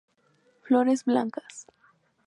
[0.63, 1.67] Flores blancas.